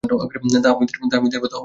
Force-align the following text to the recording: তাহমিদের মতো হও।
তাহমিদের 0.63 1.41
মতো 1.41 1.55
হও। 1.55 1.59